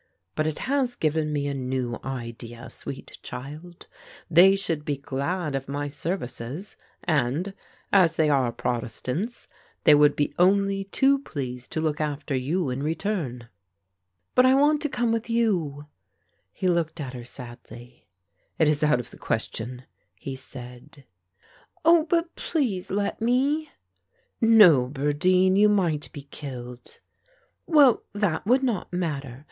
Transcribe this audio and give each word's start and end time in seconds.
But 0.33 0.47
it 0.47 0.57
has 0.65 0.95
given 0.95 1.31
me 1.31 1.45
a 1.45 1.53
new 1.53 1.99
idea, 2.03 2.71
sweet 2.71 3.19
child. 3.21 3.85
They 4.31 4.57
would 4.67 4.83
be 4.83 4.97
glad 4.97 5.53
of 5.53 5.69
my 5.69 5.89
services; 5.89 6.75
and, 7.03 7.53
as 7.93 8.15
they 8.15 8.27
are 8.27 8.51
protestants, 8.51 9.47
they 9.83 9.93
would 9.93 10.15
be 10.15 10.33
only 10.39 10.85
too 10.85 11.19
pleased 11.19 11.71
to 11.73 11.81
look 11.81 12.01
after 12.01 12.33
you 12.33 12.71
in 12.71 12.81
return." 12.81 13.47
"But 14.33 14.47
I 14.47 14.55
want 14.55 14.81
to 14.81 14.89
come 14.89 15.11
with 15.11 15.29
you." 15.29 15.85
He 16.51 16.67
looked 16.67 16.99
at 16.99 17.13
her 17.13 17.23
sadly; 17.23 18.07
"It 18.57 18.67
is 18.67 18.81
out 18.81 18.99
of 18.99 19.11
the 19.11 19.19
question," 19.19 19.83
he 20.15 20.35
said. 20.35 21.05
"Oh, 21.85 22.05
but 22.09 22.35
please 22.35 22.89
let 22.89 23.21
me." 23.21 23.69
"No, 24.41 24.87
birdeen, 24.87 25.55
you 25.55 25.69
might 25.69 26.11
be 26.11 26.23
killed." 26.23 27.01
"Well, 27.67 28.01
that 28.15 28.47
would 28.47 28.63
not 28.63 28.91
matter. 28.91 29.37